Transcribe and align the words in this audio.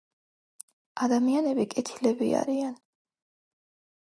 ადამიანები 1.07 1.67
კეთილები 1.75 2.31
არიან 2.41 2.73